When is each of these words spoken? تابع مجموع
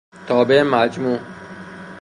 تابع 0.27 0.63
مجموع 0.63 1.19